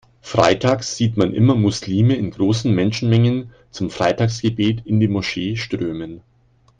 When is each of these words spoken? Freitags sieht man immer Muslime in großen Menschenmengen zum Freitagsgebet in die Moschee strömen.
Freitags 0.23 0.97
sieht 0.97 1.15
man 1.15 1.31
immer 1.31 1.53
Muslime 1.53 2.15
in 2.15 2.31
großen 2.31 2.73
Menschenmengen 2.73 3.51
zum 3.69 3.91
Freitagsgebet 3.91 4.81
in 4.83 4.99
die 4.99 5.07
Moschee 5.07 5.57
strömen. 5.57 6.21